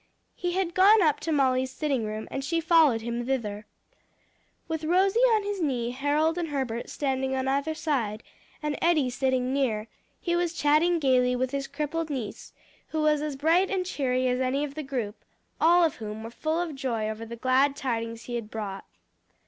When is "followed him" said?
2.59-3.23